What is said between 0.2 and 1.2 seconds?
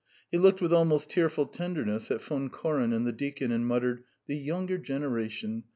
He looked with almost